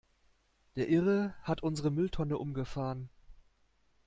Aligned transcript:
Der 0.77 0.89
Irre 0.89 1.35
hat 1.43 1.61
unsere 1.61 1.91
Mülltonne 1.91 2.39
umgefahren! 2.39 3.11